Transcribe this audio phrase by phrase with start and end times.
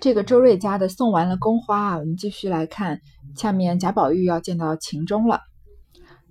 [0.00, 3.00] 这个周瑞家的送完了宫花啊，我们继续来看
[3.36, 5.40] 下面贾宝玉要见到秦钟了。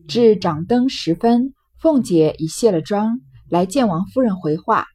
[0.08, 4.86] 至掌灯时分，凤姐已卸了妆，来见王夫人回话：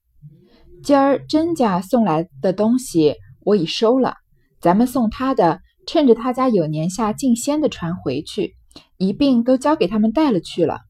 [0.83, 3.15] 今儿甄家送来的东西
[3.45, 4.15] 我已收了，
[4.61, 8.57] 咱们送他的，趁着他家有年下进仙的船回去，
[8.99, 10.81] 一并都交给他们带了去了。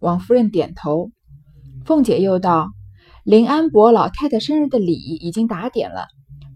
[0.00, 1.10] 王夫人点头。
[1.84, 2.68] 凤姐又道：
[3.24, 6.06] 林安伯老太太生日的礼已经打点了。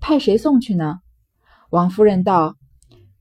[0.03, 0.97] 派谁送去呢？
[1.71, 2.57] 王夫人道：“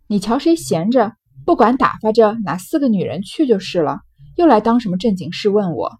[0.09, 1.13] 你瞧谁闲着，
[1.45, 3.99] 不管打发着哪四个女人去就是了。
[4.35, 5.91] 又来当什么正经事问我？”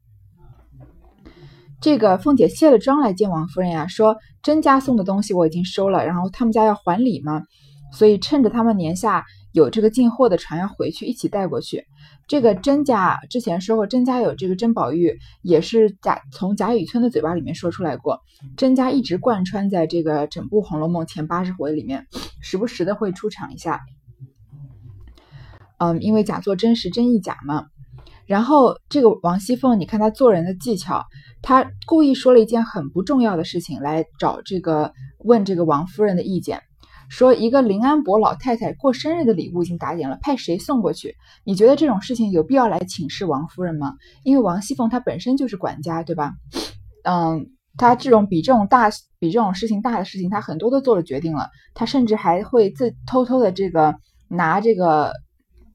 [1.80, 7.44] 这个凤姐卸了妆来见王夫人呀，说甄家送的东西我已经收了，然后他们家要还礼嘛，
[7.94, 11.86] 所以趁着他们年下有这个进货的船要回去，一起带过去。
[12.28, 18.22] 这个甄家之前说过，甄家有这个甄宝玉，也是贾从贾雨村的嘴巴里面说出来过。
[18.56, 22.08] 甄家一直贯穿在这个整部《红楼梦》前八十回里面，
[22.42, 23.82] 时不时的会出场一下。
[25.78, 27.66] 嗯，因为假作真时真亦假嘛。
[28.28, 31.04] 然后这个王熙凤，你看她做人的技巧，
[31.42, 34.94] 她故意说了一件很不重要的事情来找这个
[35.26, 36.62] 问这个王夫人的意见。
[37.12, 41.14] 说一个林安伯老太太过生日的礼物已经打点了，派谁送过去？
[41.44, 43.96] 你觉得这种事情有必要来请示王夫人吗？
[44.24, 46.32] 因为王熙凤她本身就是管家，对吧？
[47.04, 53.94] 嗯，她这种比这种大比这种事情大的事情，她很多都做了决定了，她甚至还会自偷偷的这个
[54.30, 55.12] 拿这个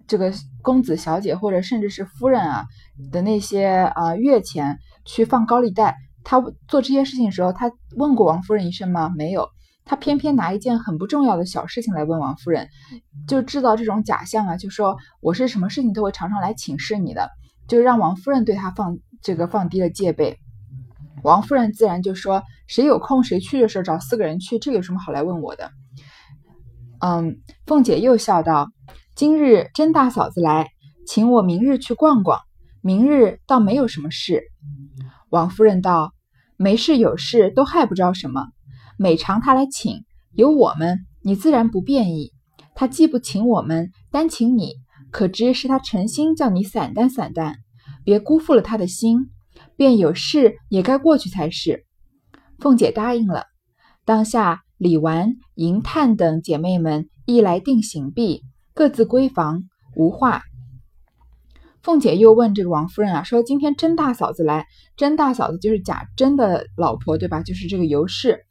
[0.06, 2.64] 这个公子小姐或者甚至是夫人啊
[3.12, 5.94] 的那些啊月钱去放高利贷。
[6.24, 9.12] 她做这些事情的时候，她问过王夫人一声吗？
[9.14, 9.50] 没有。
[9.86, 12.68] 他偏偏拿一件很不重要的小事情来问王夫人，
[13.28, 17.30] 就制造这种假象啊，就说我是什么事情都会常常来请示你的，
[17.68, 20.38] 就让王夫人对他放这个放低了戒备。
[21.22, 25.70] 王夫人自然就说谁有空谁去的时候找四个人去，这有什么好来问我的？
[26.98, 28.70] 嗯，凤姐又笑道
[29.14, 30.70] ：“今日甄大嫂子来，
[31.06, 32.40] 请我明日去逛逛，
[32.80, 34.42] 明日倒没有什么事。”
[35.30, 36.12] 王夫人道
[36.58, 38.48] ：“没事有事都害不着什么。”
[38.98, 42.32] 每常他来请，有我们，你自然不便意。
[42.74, 44.74] 他既不请我们，单请你，
[45.10, 47.56] 可知是他诚心叫你散淡散淡，
[48.04, 49.30] 别辜负了他的心。
[49.74, 51.84] 便有事也该过去才是。
[52.58, 53.44] 凤姐答应了。
[54.06, 58.42] 当下李纨、银探等姐妹们一来定行毕，
[58.74, 59.64] 各自归房，
[59.94, 60.42] 无话。
[61.82, 67.42] 凤姐又问这个王夫人啊，说今天甄大嫂子来，甄大嫂子就是贾珍的老婆，对吧？
[67.42, 68.45] 就是这个尤氏。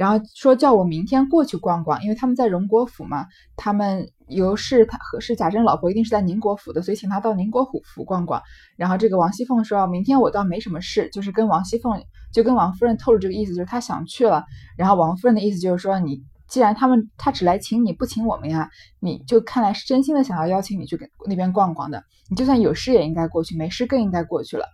[0.00, 3.26] 然后说叫我明天过去逛逛，因为他们在荣国府嘛。
[3.54, 8.40] 他们尤氏他和是贾珍老婆，一定是在宁国府的，所以请他到宁国府府逛逛。
[8.78, 12.02] 然后这个王熙凤说，明天我倒没什么事，就是跟王熙凤
[12.32, 14.42] 就跟王夫人透露这个意思，就是她想去了。
[14.78, 22.02] 然后王夫人的意思就是说，你既然他们他只来请你不请我们呀，你就看来是真心的想要邀请你去跟那边逛逛的。
[22.30, 24.64] 你就算有事也应该过去，没事更应该过去了。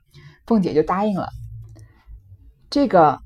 [0.47, 1.31] 凤姐就答应了。
[2.71, 3.26] 这个。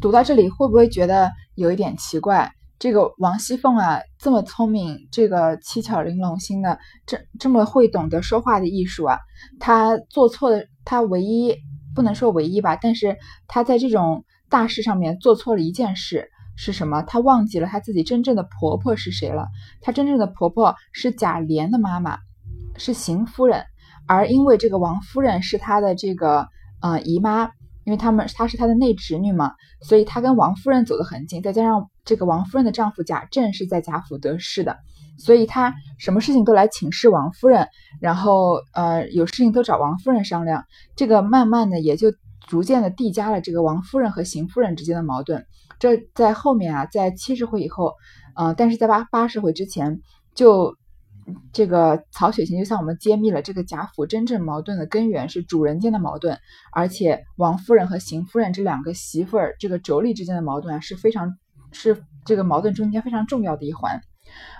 [0.00, 2.52] 读到这里会不会觉得有一点奇怪？
[2.78, 9.18] 这个王熙凤啊，这么聪明，这个七巧玲珑心的，这这么会懂得说话的艺术啊，
[9.58, 11.56] 她做错的，她唯一
[11.96, 13.16] 不能说唯一吧，但是
[13.48, 17.02] 她在这种大事上面做错了一件事是什么？
[17.02, 19.48] 她忘记了她自己真正的婆婆是谁了。
[19.80, 22.18] 她真正的婆婆是贾琏的妈妈，
[22.76, 23.64] 是邢夫人，
[24.06, 26.46] 而因为这个王夫人是她的这个
[26.80, 27.50] 呃姨妈。
[27.88, 34.76] 因为他们她是她的内侄女嘛，所以她跟王夫人走得很近，再加上这个王夫人的丈夫贾政是在贾府得势的，
[35.16, 37.66] 所以她什么事情都来请示王夫人，
[37.98, 40.66] 然后呃有事情都找王夫人商量，
[40.96, 42.12] 这个慢慢的也就
[42.46, 45.46] 逐渐的递加了这个王夫人和邢夫人之间的矛盾。
[45.78, 47.94] 这在后面啊，在七十回以后，
[48.36, 50.02] 呃，但是在八八十回之前
[50.34, 50.76] 就。
[51.52, 56.38] 这个曹雪芹就向我们揭秘了这个贾府真正矛盾的根源是主人间的矛盾，
[56.72, 61.36] 而且王夫人和邢夫人这两个媳妇儿这个妯娌之间的矛盾啊是非常
[61.72, 64.00] 是这个矛盾中间非常重要的一环。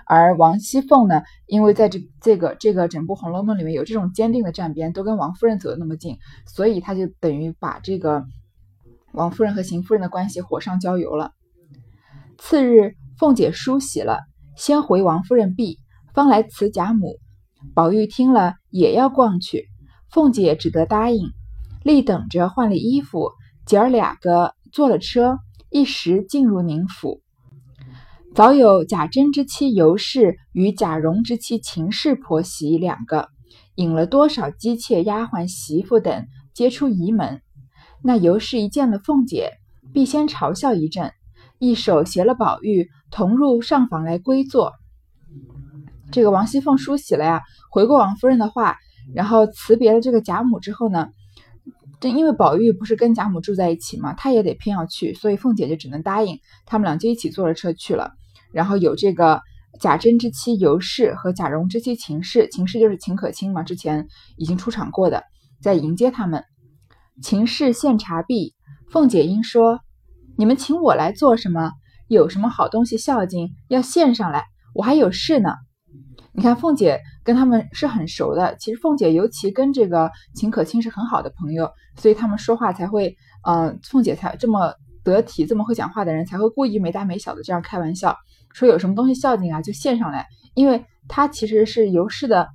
[0.05, 6.17] 而王熙凤呢，因为在这这个这个整部《红楼梦》里面有这种坚定的站边，都跟王夫人走的那么近，
[6.47, 8.25] 所以他就等于把这个
[9.11, 11.33] 王夫人和邢夫人的关系火上浇油了。
[12.39, 14.21] 次日，凤姐梳洗了，
[14.55, 15.77] 先回王夫人避。
[16.13, 17.17] 方来辞贾母，
[17.73, 19.67] 宝玉听了也要逛去，
[20.11, 21.29] 凤姐只得答应，
[21.83, 23.31] 立等着换了衣服，
[23.65, 25.37] 姐儿两个坐了车，
[25.69, 27.21] 一时进入宁府。
[28.35, 33.29] 早有贾珍之妻尤氏与贾蓉之妻秦氏婆媳两个，
[33.75, 37.41] 引了多少姬妾丫鬟媳妇等，皆出仪门。
[38.03, 39.51] 那尤氏一见了凤姐，
[39.93, 41.11] 必先嘲笑一阵，
[41.57, 44.73] 一手携了宝玉同入上房来归坐。
[46.11, 47.41] 这个王熙凤梳洗了呀，
[47.71, 48.77] 回过王夫人的话，
[49.13, 51.09] 然后辞别了这个贾母之后呢，
[51.99, 58.11] 正因为宝玉不是跟贾母住在一起嘛，他也得偏要去，所以凤姐就只能答应，他们俩就一起坐着车去了。
[58.51, 59.41] 然后有这个
[59.79, 64.07] 贾珍之妻尤氏和贾蓉之妻秦氏，秦氏就是秦可卿嘛，之前
[64.37, 65.23] 已经出场过的，
[65.61, 66.43] 在迎接他们。
[67.21, 68.55] 秦氏献茶毕，
[68.91, 69.81] 凤姐因说
[70.37, 71.71] ：“你们请我来做什么？
[72.07, 74.45] 有什么好东西孝敬要献上来？
[74.73, 75.53] 我还有事呢。”
[76.39, 78.55] 你看，凤姐跟他们是很熟的。
[78.55, 88.15] 其实凤姐尤其跟这个秦可卿是很好的朋友，所以他们说话才会，嗯，凤姐才这么得体，这么会讲话的人才会故意没大没小的这样开玩笑，
[88.53, 90.27] 说有什么东西孝敬啊就献上来。
[90.53, 92.47] 因为她其实是尤氏的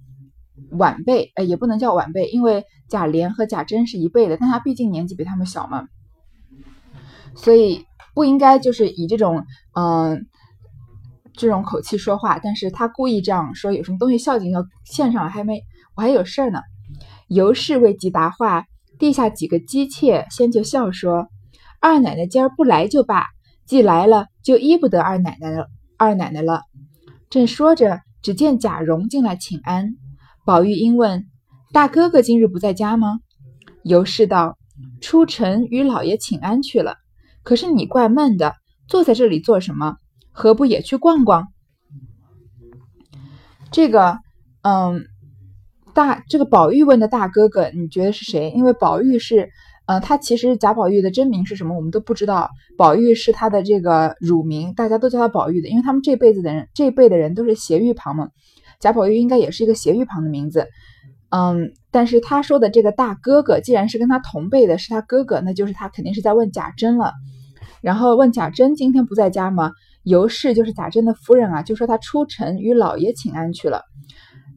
[0.70, 5.88] 晚辈，哎，也不能叫晚辈，因为贾琏和贾珍是一辈的，但她毕竟年纪比他们小嘛，
[7.34, 7.84] 所以
[8.14, 9.44] 不应该就是以这种，
[9.75, 10.26] 嗯。
[11.36, 15.62] 这种口气说话，但是他故意这样说，有什么东西孝敬要献上来，还没
[15.96, 16.60] 我还有事儿呢。
[17.28, 18.66] 尤氏未及答话，
[18.98, 21.26] 地下几个姬妾先就笑说
[21.81, 23.26] ：“二奶奶今儿不来就罢，
[23.66, 25.66] 既来了就依不得二奶奶了。
[25.96, 26.62] 二奶奶了。”
[27.31, 29.96] 正说着，只见贾蓉进来请安。
[30.44, 31.26] 宝玉因问
[31.72, 33.19] ：“大哥哥今日不在家吗？”
[33.82, 34.56] 尤氏道
[35.00, 36.96] ：“出城与老爷请安去了。
[37.42, 38.54] 可是你怪闷的，
[38.86, 39.96] 坐在这里做什么？”
[40.34, 41.46] 何不也去逛逛？
[43.70, 44.19] 这个，
[44.62, 45.04] 嗯，
[45.94, 48.50] 大这个宝玉问的大哥哥，你觉得是谁？
[48.50, 49.48] 因为宝玉是，
[49.86, 52.50] 呃，他其实贾宝玉的真名是什么，我们都不知道。
[52.76, 58.28] 宝玉是他的这个乳名，大家都叫他宝玉的，因为他们这辈子的人，这辈的人都是斜玉旁嘛。
[58.81, 60.66] 贾宝玉应该也是一个斜玉旁的名字，
[61.31, 67.12] 嗯，但是他说的这个大哥哥，既然是跟他同辈的，是他哥哥，那就是他肯定是在问贾珍了。
[67.81, 69.72] 然后问贾珍今天不在家吗？
[70.05, 73.83] 尤氏就是贾珍的夫人啊，就说她出城与老爷请安去了。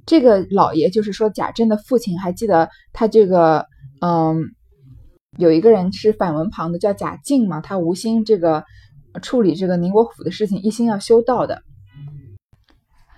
[0.06, 3.66] 这个老爷就是说贾珍的父亲，还记得他这个
[4.00, 4.38] 嗯，
[5.38, 8.64] 有一个人是反文旁的，叫贾敬嘛，他无心这个
[9.22, 11.62] 处理这个宁国府的事情，一心要修道的。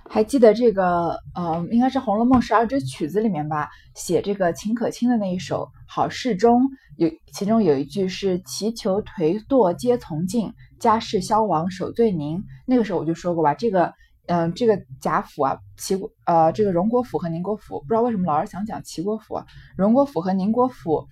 [0.09, 6.63] 还记得这个呃，应该是《红楼梦》十二支曲子里面吧，写这个秦可卿的那一首《好事中》，
[6.99, 10.51] 有其中有一句是“祈求颓堕皆从尽”。
[10.79, 13.93] 家世消亡守罪宁，那个时候我就说过吧，这个，
[14.27, 19.41] 嗯，这个贾府啊，齐国，呃，这个荣国府和宁国府，不知道为什么老是想讲齐国府，
[19.77, 21.07] 荣国府和宁国府，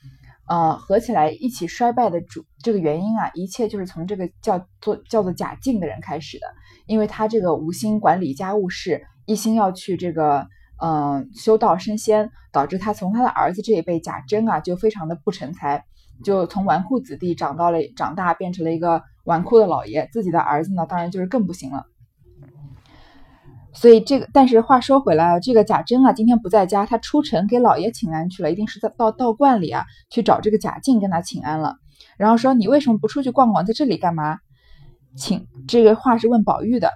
[0.47, 6.47] 呃，合起来一起衰败的主这个原因啊，一切就是从这个叫做叫做贾敬的人开始的，
[6.85, 10.47] 因为他这个无心管理家务事，一心要去这个，
[10.81, 15.83] 嗯，修道升仙，导致他从他的儿子这一辈贾珍啊，就非常的不成才。
[16.23, 20.09] 就从纨绔子弟长到了长大，变成了一个纨绔的老爷。
[20.11, 21.85] 自己的儿子呢，当然就是更不行了。
[23.73, 31.75] 所以这个，但是话说回来啊，这个贾珍啊，今天不在家，他出城给老爷请安去了，一定是在到道观里啊去找这个贾静跟他请安了。
[32.17, 34.39] 然后说你为什么不出去逛逛，在这里干嘛？
[35.15, 36.91] 请这个话是问宝玉的。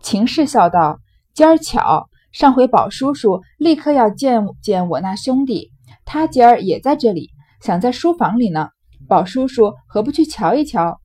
[0.00, 1.00] 秦氏笑道
[1.34, 5.70] ：“今儿巧，上回宝叔叔立刻要见见我那兄弟，
[6.04, 7.30] 他今儿也在这里。”
[7.62, 8.70] 想在书房里呢，
[9.06, 10.98] 宝叔叔何不去瞧一瞧？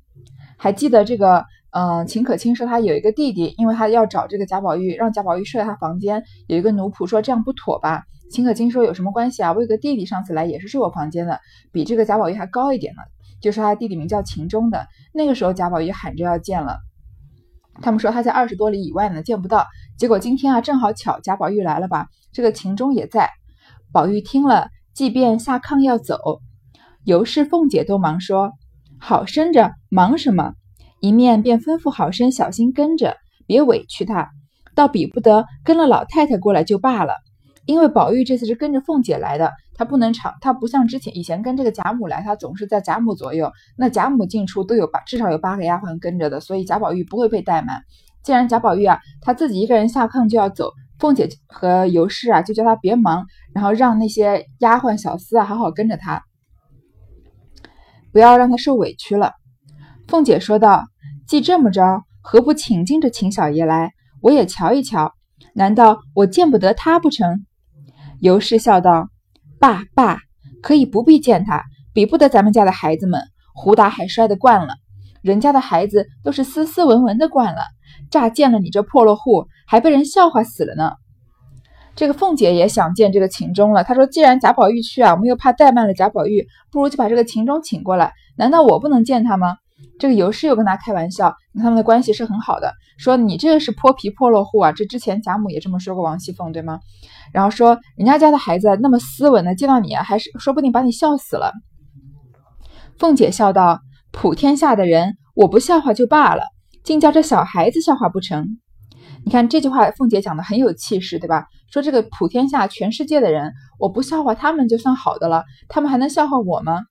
[0.57, 6.23] 还记得这个，嗯，秦可卿说他有一个弟弟，因为他要找这个贾宝玉，让贾宝玉睡他房间。
[6.47, 8.05] 有一个奴仆说这样不妥吧？
[8.31, 9.53] 秦可卿说有什么关系啊？
[9.53, 11.39] 我有个弟弟上次来也是睡我房间的，
[11.71, 13.01] 比这个贾宝玉还高一点呢。
[13.39, 14.87] 就说他弟弟名叫秦钟的。
[15.13, 16.79] 那个时候贾宝玉喊着要见了，
[17.83, 19.67] 他们说他在二十多里以外呢，见不到。
[19.99, 22.07] 结果今天啊，正好巧贾宝玉来了吧？
[22.31, 23.29] 这个秦钟也在。
[23.91, 26.39] 宝玉听了，即便下炕要走。
[27.03, 28.53] 尤氏、凤姐都忙说
[28.97, 30.53] ：“好生着，忙什么？”
[31.01, 34.29] 一面便吩咐好生小心跟着，别委屈他。
[34.73, 37.15] 倒比不得跟了老太太过来就罢了。
[37.65, 43.51] 因为宝玉这次是跟着凤姐来的，他不能长，他不像之前以前跟这个贾母来，他总是在贾母左右。
[43.77, 47.83] 那贾母进出都有八，至少有八个丫鬟跟着的，所以贾宝玉不会被怠慢。
[48.23, 56.23] 既然贾宝玉啊，他自己一个人下炕就要走，凤姐和尤氏啊就叫他别忙，然后让那些丫鬟小厮啊好好跟着他。
[58.11, 59.33] 不要让他受委屈了，
[60.07, 60.85] 凤姐说道
[61.27, 65.13] ：“既这么着，何不请进这秦小爷来，我也瞧一瞧？
[65.53, 67.45] 难道我见不得他不成？”
[68.19, 69.09] 尤氏笑道
[69.59, 70.17] ：“爸爸
[70.61, 73.21] 可以不必见他，比不得咱们家的孩子们，
[73.53, 74.73] 胡打海摔的惯了。
[75.21, 77.61] 人家的孩子都是斯斯文文的惯了，
[78.09, 80.91] 乍见了你这破落户，还被人笑话死了呢。”
[81.95, 83.83] 这个凤姐也想见这个秦钟了。
[83.83, 88.13] 她说：“既然贾宝玉去啊，我们又怕怠慢了贾宝玉，不如就把这个秦钟请过来。
[88.37, 89.57] 难道我不能见他吗？”
[89.97, 92.73] 这个尤氏又跟他开玩笑：“他们的关系是很好的。
[92.97, 96.79] 说你这个是泼皮破落户啊，这之前贾母也这么说过王熙凤，对吗？
[97.33, 101.53] 然后说人家家的孩子那么斯文的，见到你还是说不定把你笑死了。
[102.97, 103.79] 凤姐笑道
[104.11, 106.43] ：“普天下的人，我不笑话就罢了，
[106.89, 108.57] 竟叫这小孩子笑话不成？”
[109.23, 111.45] 你看这句话，凤姐讲的很有气势，对吧？
[111.71, 116.81] 说这个普天下全世界的人，我不笑话他们就算好的了，他们还能笑话我吗？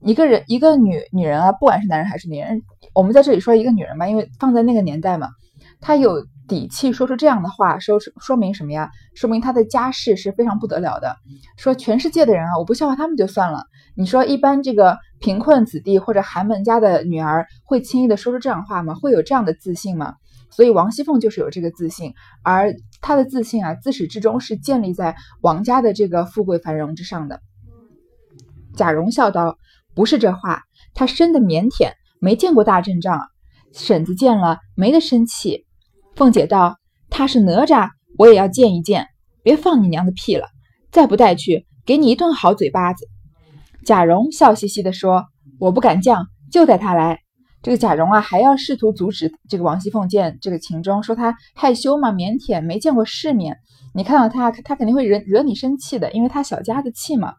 [0.00, 2.60] 一个人，一个女女人啊，不管是男人还是女人，
[2.94, 5.28] 我们在这里说一个女人吧，因为放在那个年代嘛，
[5.80, 8.90] 她有底气说出这样的话，说说明什么呀？
[9.14, 11.16] 说明她的家世是非常不得了的。
[11.56, 13.62] 说全世界的人啊，我不笑话他们就算了。
[13.94, 18.94] 你说一般这个贫困子弟或者寒门家的女儿会轻易的说出这样话吗？
[18.94, 20.14] 会有这样的自信吗？
[20.50, 27.40] 所以王熙凤就是有这个自信，而她的自信啊，自始至终是建立在王家的这个富贵繁荣之上的。
[28.74, 29.58] 贾蓉笑道。
[29.94, 33.18] 不是这话，他生的腼腆，没见过大阵仗。
[33.72, 35.64] 婶子见了没得生气。
[36.14, 36.76] 凤姐道
[37.08, 39.06] ：“他是哪吒，我也要见一见。
[39.42, 40.48] 别放你娘的屁了，
[40.92, 43.08] 再不带去，给你一顿好嘴巴子。”
[43.86, 45.26] 贾蓉笑嘻嘻地说
[45.60, 47.20] ：“我不敢犟，就带他来。”
[47.62, 53.56] 这个贾蓉啊，还要试图阻止这个王熙凤见这个秦钟，说他害羞嘛，腼腆，没见过世面。
[53.94, 57.34] 你看到他，他肯定会惹惹你生气的，因为他小家子气嘛。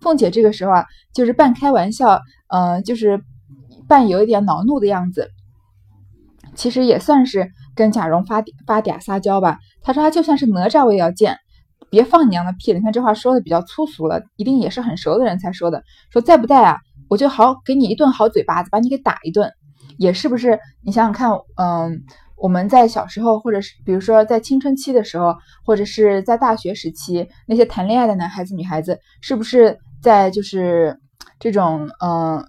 [0.00, 3.22] 凤姐这个时候啊，就是半开玩笑，嗯，就是
[3.86, 5.28] 半有一点恼怒的样子。
[6.54, 9.58] 其实也算是跟贾蓉发发嗲撒娇吧。
[9.82, 11.36] 她说：“他就算是哪吒，我也要见，
[11.90, 15.82] 别放你娘的屁了。”你看这话说的比较粗俗了，一定也是很熟的人才说的。
[16.10, 16.78] 说再不带啊，
[17.08, 19.52] 我就好给你一顿好嘴巴子，把你给打一顿。
[19.98, 20.58] 也是不是？
[20.82, 22.02] 你想想看，嗯。
[22.42, 30.98] 我们在小时候，或者是比如说在青春期的时候，或者是在大学时期，那些谈恋爱的男孩子、女孩子，是不是在就是
[31.38, 32.42] 这种嗯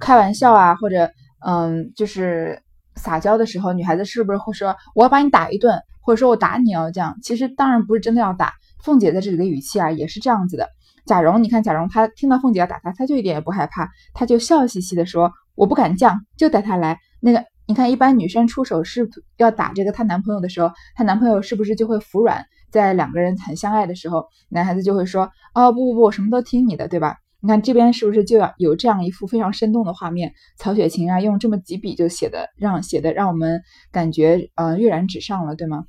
[0.00, 1.08] 开玩笑啊，或者
[1.46, 2.60] 嗯就是
[2.96, 7.16] 撒娇的时候，女孩子是不是会说我要把你打一顿，或者说我打你哦这样？
[7.22, 8.54] 其实当然不是真的要打。
[8.82, 10.68] 凤姐在这里的语气啊，也是这样子的。
[11.06, 17.44] 贾蓉，你看贾蓉，她听到凤姐要打她，她就一点也不害怕，她就笑嘻嘻的说：“我不敢犟，就带她来。”那个。
[17.70, 22.46] 你看，一般女生出手是要打这个她男朋友的时候，她男朋友是不是就会服软？
[22.70, 30.32] 在两个人很相爱的时候，男孩子就会说：“哦，不不不，我什么都听你的，对吧？”你看这边是不是就要有这样一幅非常生动的画面？
[30.56, 33.60] 曹雪芹啊，用这么几笔就写的，让写的让我们
[33.92, 35.84] 感觉呃跃然纸上了，对吗？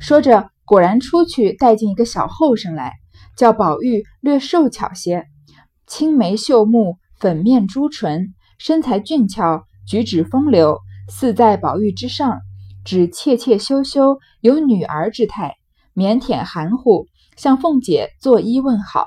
[0.00, 2.92] 说着，果然出去带进一个小后生来，
[3.36, 5.24] 叫宝玉略瘦巧些，
[5.86, 9.64] 青眉秀目，粉面朱唇，身材俊俏。
[9.86, 12.40] 举止风流，似在宝玉之上，
[12.84, 15.54] 只怯怯羞羞，有女儿之态，
[15.94, 17.06] 腼腆含糊，
[17.36, 19.06] 向凤姐作揖问好。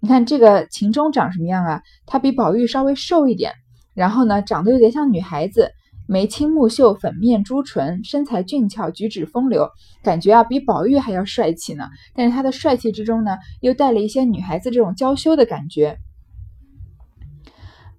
[0.00, 1.82] 你看这个秦钟长什么样啊？
[2.06, 3.52] 他比宝玉稍微瘦一点，
[3.92, 5.72] 然后呢，长得有点像女孩子，
[6.06, 9.68] 眉清目秀，粉面朱唇，身材俊俏，举止风流，
[10.02, 11.88] 感觉啊比宝玉还要帅气呢。
[12.14, 15.98] 但是他的帅气之中呢，又带了一些女孩子这种娇羞的感觉。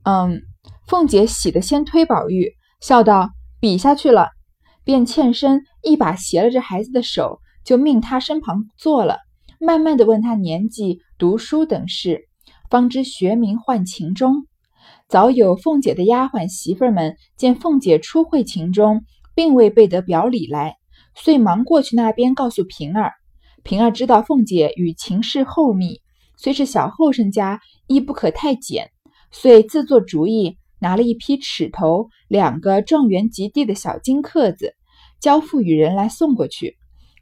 [0.03, 0.41] 嗯。
[0.88, 4.29] 凤姐喜得先推宝玉，笑道：“比下去了。”
[4.85, 9.17] 便欠身一把携了这孩子的手，就命他身旁坐了，
[9.59, 12.29] 慢慢的问他年纪、读书等事，
[12.69, 14.45] 方知学名唤秦钟。
[15.07, 19.03] 早有凤姐的丫鬟媳妇们见凤姐初会秦钟，
[19.35, 20.77] 并未备得表里来，
[21.13, 23.13] 遂忙过去那边告诉平儿。
[23.63, 26.01] 平儿知道凤姐与秦氏厚密，
[26.38, 28.89] 虽是小后生家，亦不可太简，
[29.31, 30.57] 遂自作主意。
[30.79, 34.75] 拿了一批尺头，两个状元及第的小金刻子，
[35.21, 36.77] 交付与人来送过去。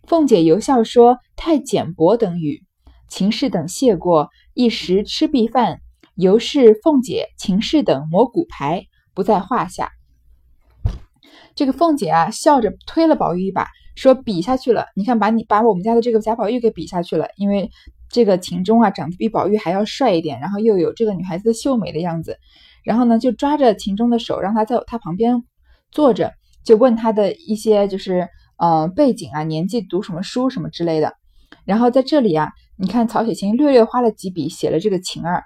[0.07, 2.63] 凤姐由笑说：“太简薄等语。”
[3.07, 5.79] 秦氏等谢过，一时吃毕饭，
[6.15, 9.91] 尤氏凤姐、秦氏等磨骨牌，不在话下。
[11.55, 17.27] 这个凤姐啊，笑着推了宝玉一把，说：“比下去了，你看，把你把我们家的这个贾宝玉给比下去了。
[17.36, 17.72] 因为
[18.10, 22.38] 这个秦钟啊，长得比宝玉还要帅一点，然后又有这个女孩子的秀美的样子。”
[22.84, 25.43] 然后呢，就抓着秦钟的手，让他在他旁边
[25.91, 28.27] 坐着，就问他的一些就是
[28.58, 31.15] 呃背景啊、年纪、读什么书什么之类的。
[31.65, 35.44] 然后在这里啊，你看曹雪芹略略花了几笔写了这个晴儿、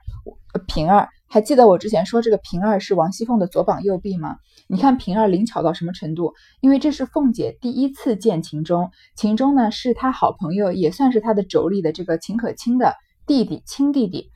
[0.68, 1.10] 平儿。
[1.30, 4.38] 还记得我之前说这个平儿是王熙凤的左膀右臂吗？
[4.68, 6.34] 你看平儿灵巧到什么程度？
[6.62, 14.30] 因为这是凤姐第一次见秦钟，秦钟呢是她好朋友，也算是她的妯娌的这个秦可卿的弟弟亲弟弟。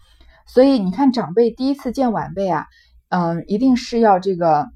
[0.45, 2.65] 所以你看长辈第一次见晚辈啊。
[3.13, 4.69] 嗯，一定是要这个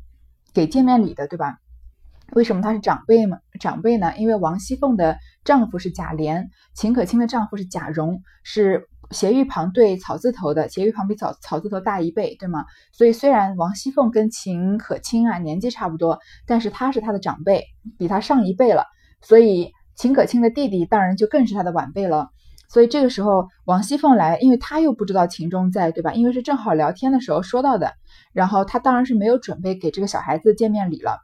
[0.54, 1.56] 给见面礼的，对吧？
[2.34, 3.38] 为什么他是长辈嘛？
[3.62, 4.14] 长辈呢？
[4.18, 12.66] 因为王熙凤的丈夫是贾琏，秦可卿的丈夫是贾蓉，是斜玉旁对草字头的，斜玉旁比草草字头大一倍，对吗？
[12.92, 17.64] 所以虽然王熙凤跟秦可卿啊年纪差不多，但是她是她的长辈，
[18.00, 18.84] 比她上一辈了，
[19.22, 22.30] 所以秦可卿的弟弟当然就更是她的晚辈了。
[22.68, 26.14] 所以这个时候王熙凤来，因为她又不知道秦钟在，对吧？
[26.14, 27.94] 因为是正好聊天的时候说到的，
[28.34, 31.20] 然后她当然是没有准备给这个小孩子见面礼了。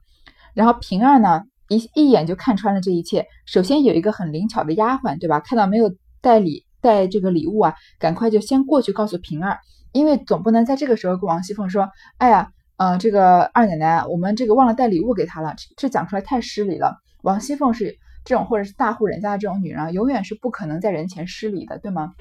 [0.53, 1.41] 然后平儿呢
[1.75, 5.39] 一一眼就看穿了这一切，首先有一个很灵巧的丫鬟，对吧？
[5.39, 6.65] 看到没有带礼。
[6.83, 9.59] 带这个礼物啊，赶快就先过去告诉平儿，
[9.91, 11.87] 因为总不能在这个时候跟王熙凤说
[12.17, 16.97] ：“哎呀，呃，这个二奶奶，我们这个忘了带礼物给她了。”这讲出来太失礼了。
[17.21, 22.13] 王熙凤是这种或者是大户人家的这种女人，永远是不可能在人前失礼的，对吗？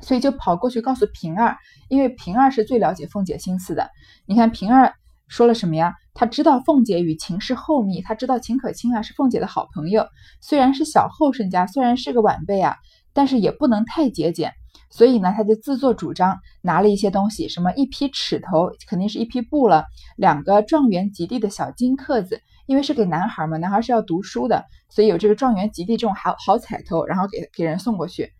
[0.00, 1.58] 所以就跑过去告诉平儿，
[1.90, 3.90] 因为平儿是最了解凤姐心思的。
[4.24, 4.94] 你看平儿
[5.28, 5.92] 说了什么呀？
[6.16, 10.04] 他知道凤姐与秦氏厚密，他知道秦可卿啊是凤姐的好朋友，
[10.40, 12.76] 虽然是小后生家，虽然是个晚辈啊。
[13.18, 14.52] 但是也不能太节俭，
[14.90, 19.86] 所以呢，他就自作主张拿了一些东西，什么一批尺头，肯定是一批布了，
[20.18, 28.30] 两个状元及第的小金刻子，因为是给男孩嘛，男孩是要读书的，所以有这个状元及第这种好好彩头，然后给给人送过去。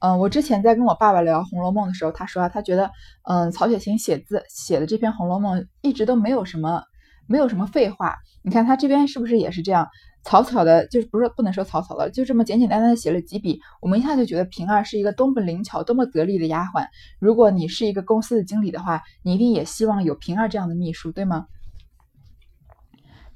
[0.00, 2.90] 嗯，我之前在跟我爸爸聊《红楼梦》的时候，他说他觉得，
[3.28, 6.82] 嗯，曹雪芹写字写的这篇《红楼梦》一直都没有什么
[7.26, 9.88] 没有什么废话，你看他这边是不是也是这样？
[10.24, 16.86] 草草的，就是不是不能说草草的，就这么简简单单的写了几笔，我们一下就觉得平儿是一个多么灵巧、多么得力的丫鬟。
[17.18, 21.46] 如果你是一个公司的经理的话，你一定也希望有平儿这样的秘书，对吗？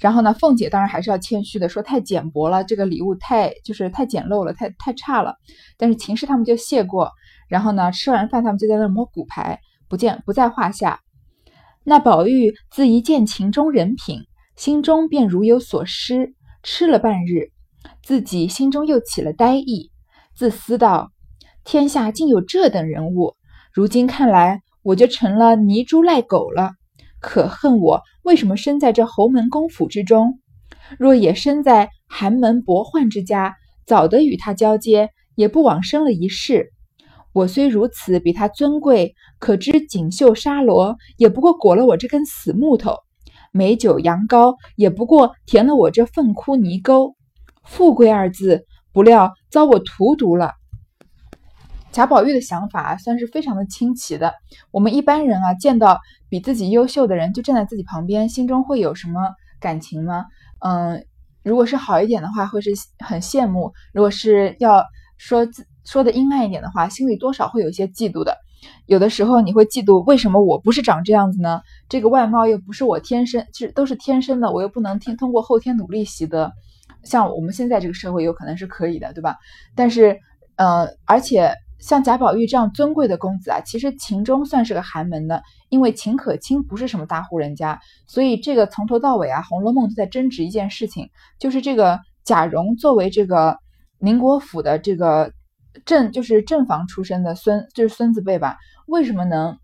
[0.03, 5.37] 然后呢，凤姐当然还是要谦虚的说，太简薄了，这个礼物太就是太简陋了，太太差了。
[5.79, 7.13] 但是秦氏他们就谢过，
[7.49, 10.99] 然后呢，吃完饭他们就在那摸骨牌，不见不在话下。
[11.85, 14.23] 那宝玉自一见秦钟人品，
[14.57, 16.35] 心中便如有所失。
[16.65, 17.53] 吃了半日，
[18.03, 19.93] 自己心中又起了呆意，
[20.35, 21.13] 自思道
[21.63, 23.37] ：“天下竟有这等人物，
[23.73, 26.73] 如今看来，我就成了泥猪赖狗了。
[27.23, 30.41] 可恨我为什么生在这侯门公府之中？
[30.99, 33.55] 若也生在寒门薄宦之家，
[33.87, 36.73] 早得与他交接，也不枉生了一世。
[37.33, 42.97] 我虽如此比他尊贵，可知锦绣纱罗，也不过裹了我这根死木头。”
[43.55, 47.15] 美酒羊羔也不过填了我这粪窟泥沟，
[47.65, 50.53] 富贵二字不料遭我荼毒了。
[51.93, 54.33] 贾宝玉的想法算是非常的清奇的。
[54.71, 59.21] 我们一般人啊，见到比自己优秀的人就站在自己旁边，心中会有什么
[59.61, 60.25] 感情吗？
[60.61, 61.05] 嗯，
[61.43, 64.83] 如果是好一点的话，会是很羡慕；如果是要
[65.19, 65.47] 说
[65.85, 68.37] 说的阴暗一点的话，心里多少会有一些嫉妒的。
[68.87, 71.61] 有的时候你会嫉妒，为什么我不是长这样子呢？
[71.89, 76.53] 这个外貌又不是我天生，其实都是天生的，我又不能听通过后天努力习得。
[77.03, 79.37] 像我们现在这个社会有可能是可以的，对吧？
[79.75, 80.17] 但是，
[80.55, 81.53] 呃，而且
[81.83, 93.59] 像贾宝玉这样尊贵的公子啊，其实秦钟算是个寒门的，因为秦可卿不是什么大户人家，所以这个从头到尾啊，《红楼梦》都在争执一件事情，就是这个贾蓉作为这个
[93.99, 95.31] 宁国府的这个。
[95.87, 98.59] 正就是正房出身的孙，就是孙子辈吧？
[98.87, 99.57] 为什么能？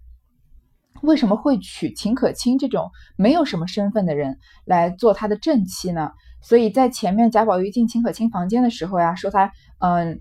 [1.02, 6.12] 为什么会娶秦可卿这种没有什么身份的人来做他的正妻呢？
[6.40, 10.18] 所以在前面贾宝玉进秦可卿房间的时候呀，说他嗯，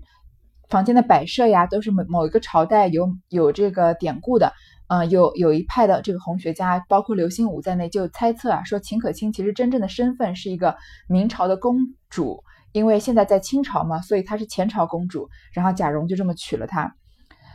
[0.68, 4.52] 房间的摆设呀都是某某一个朝代有有这个典故的，
[4.88, 10.76] 嗯，有有一派的这个红学家，包括刘心武在内，就猜测啊，说秦可卿其实真正的身份是一个
[11.08, 11.78] 明朝的公
[12.10, 12.42] 主。
[12.72, 16.94] 因为现在在清朝嘛，所以她是前朝公主，然后贾蓉就这么娶了她。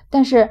[0.10, 0.50] 但是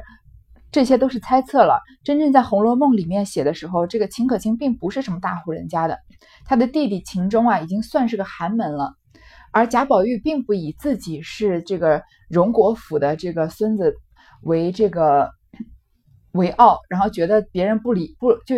[0.71, 1.81] 这些都是猜测了。
[2.01, 5.99] 真正在《红楼梦》里面写的时候，这个秦可卿并不是什么大户人家的，
[6.45, 8.95] 他的弟弟秦钟啊，已经算是个寒门了。
[9.53, 13.95] 而贾宝玉并不以自己是这个荣国府的这个孙子
[14.41, 15.29] 为这个
[16.33, 18.55] 为傲，然后觉得别人不理不就。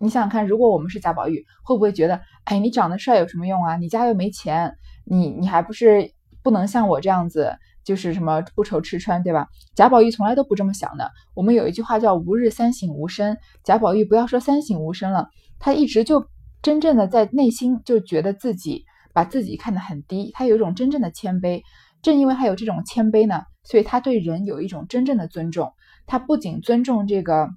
[0.00, 3.76] 你想想看，如果我们是贾宝玉，会不会觉得，哎，你长得帅有什么用啊？
[3.76, 4.72] 你家又没钱，
[5.04, 9.48] 你你还不是不能像我这样子，就是什么不愁吃穿，对吧？
[9.74, 11.10] 贾宝玉从来都不这么想的。
[11.34, 16.24] 我们有一句话叫“吾日三省吾身”，贾宝玉不要说三省吾身了，他一直就
[16.62, 18.84] 真正的在内心就觉得自己
[19.18, 21.62] 把自己看得很低，他有一种真正的谦卑。
[22.02, 25.72] 正因为他有这种谦卑呢，所以他对人有一种真正的尊重。
[26.06, 27.48] 他不仅尊重这个。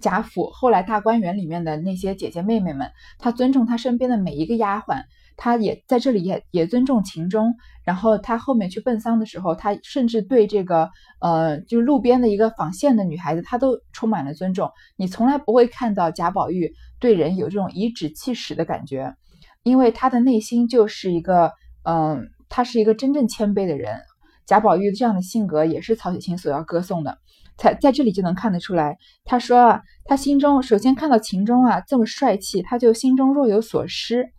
[0.00, 5.02] 贾府后来大观园里面的那些姐姐妹妹们，他尊重他身边的每一个丫鬟，
[5.36, 7.54] 他也在这里也也尊重秦钟。
[7.84, 10.88] 然后他后面去奔丧的时候，他甚至对这个
[11.20, 14.70] 呃，就路边的一个纺线的女孩子，他都充满了尊重。
[14.96, 19.14] 你从来不会看到贾宝玉对人有这种颐指气使的感觉，
[19.62, 21.52] 因为他的内心就是一个
[21.84, 24.00] 嗯，他是一个真正谦卑的人。
[24.46, 27.18] 贾宝玉这样的性格也是曹雪芹所要歌颂的。
[27.58, 34.32] 才在这里就能看得出来，他说啊，他心中首先看到秦钟啊这么帅气，他就心中若有所失，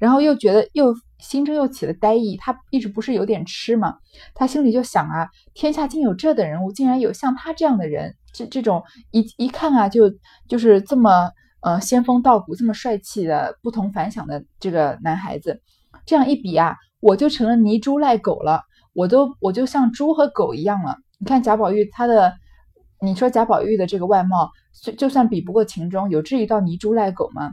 [0.00, 2.36] 然后又觉得又心中又起了呆意。
[2.36, 3.94] 他一直不是有点痴吗？
[4.34, 10.10] 他心里就想啊，天下竟有这等人物，竟然有像他这样的人，这这种一一看啊就
[10.48, 11.30] 就是这么
[11.66, 15.60] 呃仙风道骨、这么帅气的不同凡响的这个男孩子，
[16.06, 20.96] 这样一比啊，我就成了泥猪赖狗了，我都我就像猪和狗一样了。
[21.18, 22.32] 你看贾宝玉他的。
[22.98, 24.50] 你说贾宝玉的这个外貌，
[24.96, 27.52] 就算比不过秦钟，有至于到泥猪赖狗吗？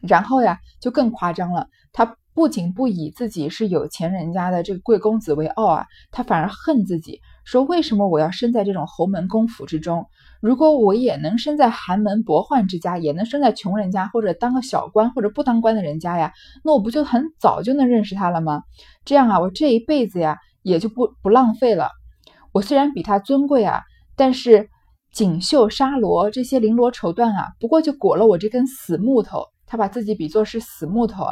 [0.00, 1.68] 然后呀，就更夸张了。
[1.92, 10.04] 他不仅不以自己是有钱人家的这个贵公子为傲啊，他反而恨自己，说为什么我要生在这种侯门公府之中？
[10.40, 16.32] 如果我也能生在寒门薄宦之家，也能生在穷人家，或者当个小官，或者不当官的人家呀，
[16.64, 18.62] 那我不就很早就能认识他了吗？
[19.04, 21.90] 这样啊，我这一辈子呀，也就不不浪费了。
[22.52, 23.82] 我虽然比他尊贵啊。
[24.20, 24.68] 但是
[25.12, 29.44] 锦绣纱罗这些绫罗绸缎啊，不过就裹了我这根死木头。
[29.64, 31.26] 他把自己比作是死木头，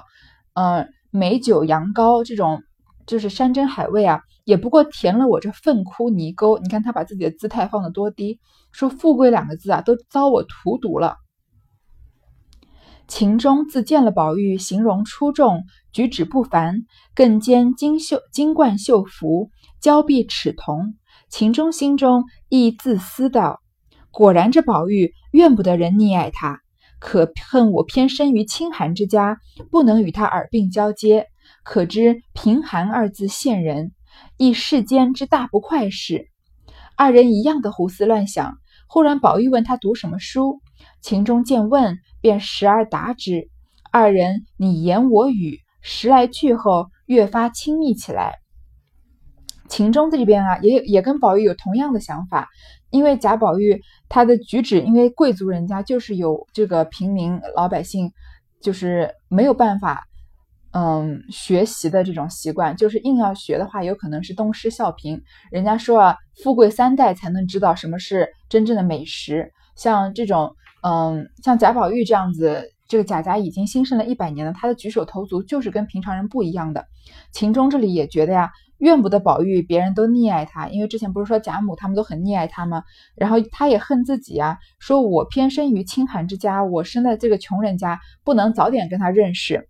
[0.54, 2.62] 嗯，美酒羊羔这种
[3.08, 6.56] 就是山珍海味啊，也不过填了我这粪窟泥沟。
[6.58, 8.38] 你看他把自己的姿态放得多低，
[8.70, 11.16] 说富贵两个字啊，都遭我荼毒了。
[13.08, 16.82] 秦钟自见了宝玉形容出众，举止不凡，
[17.12, 20.94] 更兼金绣金冠绣服，交臂齿瞳。
[21.28, 23.60] 秦钟心中亦自私道
[24.12, 26.60] ：“果然这宝玉怨不得人溺爱他，
[27.00, 29.38] 可恨我偏生于清寒之家，
[29.72, 31.26] 不能与他耳鬓交接。
[31.64, 33.92] 可知贫寒二字现人，
[34.36, 36.28] 亦世间之大不快事。”
[36.96, 38.58] 二人一样的胡思乱想。
[38.88, 40.60] 忽然宝玉问他读什么书，
[41.00, 43.48] 秦钟见问，便时而答之。
[43.90, 48.34] 二人你言我语，十来句后，越发亲密起来。
[49.68, 52.48] 秦钟这边啊，也也跟宝玉有同样的想法，
[52.90, 58.12] 因为贾宝玉他的举止，因为贵族人家就是有这个平民老百姓
[58.62, 60.06] 就是没有办法，
[60.76, 65.18] 嗯，学习的这种习惯，就是硬要学的话，有可能是东施效颦。
[65.50, 69.50] 人家说啊，富贵三代才能知道什么是真正的美食。
[69.74, 76.84] 像这种，嗯，像贾宝玉这样子，这个贾家已经兴盛了一百年了，他的举手投足就是跟平常人不一样的。
[77.32, 78.50] 秦钟这里也觉得呀。
[78.78, 82.82] 怨不得宝玉，别人都溺爱他，因为之前不是说贾母他们都很溺爱他吗？
[83.14, 89.66] 然后他也恨自己啊，说我偏生于清寒之家，我生在这个穷人家，不能早点跟他认识。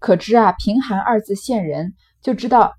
[0.00, 2.74] 可知啊，贫寒二字现人，就知道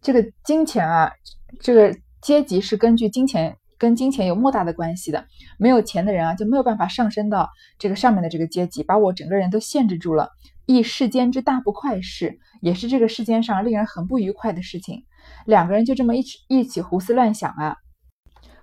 [0.00, 1.12] 这个金钱啊，
[1.60, 5.26] 这个阶级是根据金钱跟金钱有莫大的关系的。
[5.58, 10.30] 没有钱的人啊，就没有办法上升到这个上面的这个阶级，把我整个人都限制住了。
[10.64, 15.04] 亦世间之大不快事，也是这个世间上令人很不愉快的事情。
[15.44, 17.76] 两个人就这么一起一起胡思乱想啊。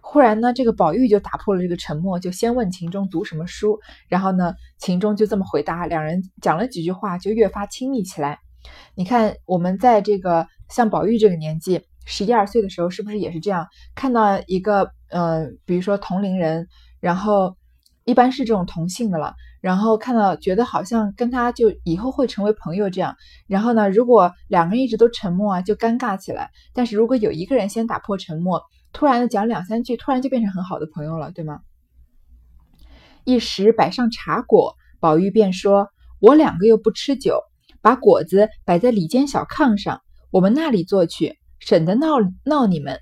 [0.07, 3.79] 忽然呢，这个宝玉就打破了这个沉默，就先问秦钟读什么书。
[4.07, 8.39] 然后呢，秦钟就这么回答，两人讲了几句话，就越发亲密起来。
[8.93, 13.67] 你看，我们在这个像宝玉这个年纪，十一二岁的时候，是不是也是这样？
[13.95, 16.67] 看到一个呃，比如说同龄人，
[16.99, 17.57] 然后
[18.03, 19.33] 一般是这种同性的了。
[19.59, 23.15] 然后看到觉得好像跟他就以后会成为朋友这样，
[23.47, 26.51] 然后呢，如果两个人一直都沉默啊，就尴尬起来。
[26.73, 28.61] 但是如果有一个人先打破沉默，
[28.95, 31.59] 突然的讲两三句，突然就变成很好的朋友了，对吗？
[33.25, 35.89] 一时摆上茶果，宝玉便说
[36.21, 37.41] ：“我两个又不吃酒，
[37.81, 42.07] 把果子摆在里间小炕上，我们那里坐去，省得闹
[42.45, 42.99] 闹你们。”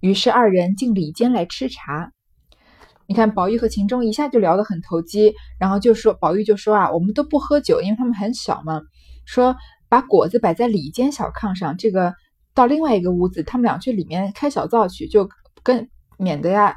[0.00, 2.12] 于是二人进里间来吃茶。
[3.06, 8.80] 你看，宝玉和秦钟一下就聊得很投机，然后就说宝玉就说啊，我们都不喝酒，因为他们很小嘛。
[9.26, 9.54] 说
[9.90, 12.14] 把果子摆在里间小炕上，这个
[12.56, 15.28] 到另外一个屋子，他们俩去里面开小灶去，就
[15.62, 16.74] 跟免得呀，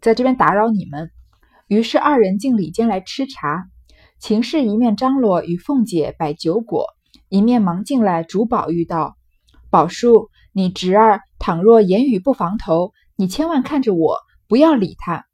[0.00, 1.10] 在这边打扰你们。
[1.66, 3.66] 于是二人进里间来吃茶，
[4.18, 6.86] 秦氏一面张罗与凤姐摆酒果，
[7.28, 9.18] 一面忙进来嘱宝玉道
[9.68, 14.16] ：“宝叔，你侄儿倘若言语不防头，你千万看着我，
[14.48, 15.26] 不要理他。”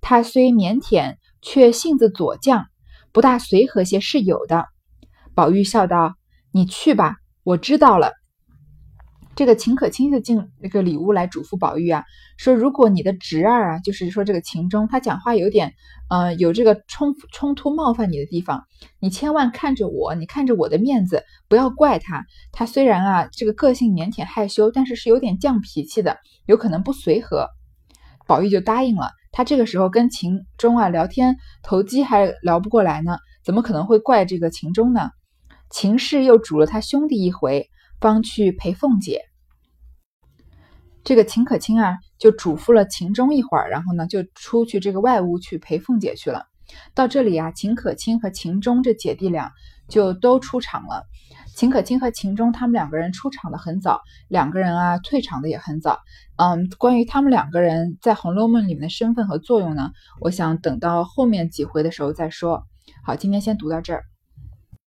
[0.00, 2.66] 他虽腼腆，却性子左犟，
[3.10, 4.68] 不大随和些是有的。
[5.34, 6.14] 宝玉笑道
[6.54, 8.12] ：“你去吧，我知道了。”
[9.36, 12.04] 这个秦可卿就进那个里屋来嘱咐宝玉啊，
[12.36, 15.72] 说：“如果你的侄儿啊，就是说这个秦钟，他讲话有点，
[16.10, 18.64] 呃，有这个冲冲突冒犯你的地方，
[18.98, 22.26] 你千万看着我，你看着我的面子，不要怪他。
[22.52, 27.48] 他虽然啊，这个个性腼腆害羞，但是是有点犟脾气的，有可能不随和。”
[28.26, 29.10] 宝玉就答应了。
[29.32, 35.10] 他这个时候跟秦钟啊聊天投机还聊不过来呢，怎么可能会怪这个秦钟呢？
[35.70, 39.22] 秦氏又嘱了他兄弟一回，方去陪凤姐。
[41.02, 46.46] 这个秦可卿啊，就嘱咐了秦钟一会儿，然后呢，就出去这个外屋去陪凤姐去了。
[46.94, 49.50] 到这里啊，秦可卿和秦钟这姐弟俩
[49.88, 51.04] 就都出场了。
[51.56, 55.98] 秦可卿和秦钟他们两个人出场的很早，两个人啊退场的也很早。
[56.36, 62.64] 嗯，关于他们两个人在《红楼梦》里面的身份和作用呢，我想等到后面几回的时候再说。
[63.04, 64.09] 好，今天先读到这儿。